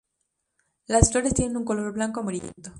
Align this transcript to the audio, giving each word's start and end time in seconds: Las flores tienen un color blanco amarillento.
Las 0.87 1.11
flores 1.11 1.35
tienen 1.35 1.57
un 1.57 1.63
color 1.63 1.93
blanco 1.93 2.21
amarillento. 2.21 2.69